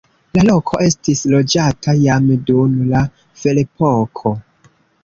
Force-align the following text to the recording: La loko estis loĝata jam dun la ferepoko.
La 0.37 0.45
loko 0.45 0.79
estis 0.85 1.21
loĝata 1.33 1.95
jam 2.01 2.27
dun 2.49 2.77
la 2.95 3.07
ferepoko. 3.45 4.39